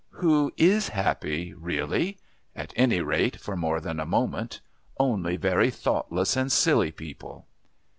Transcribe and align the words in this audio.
"Who 0.17 0.51
is 0.57 0.87
happy 0.89 1.53
really? 1.53 2.17
At 2.55 2.73
any 2.75 3.01
rate 3.01 3.35
for 3.39 3.55
more 3.55 3.79
than 3.79 3.99
a 3.99 4.03
moment. 4.07 4.59
Only 4.99 5.37
very 5.37 5.69
thoughtless 5.69 6.35
and 6.35 6.51
silly 6.51 6.91
people." 6.91 7.45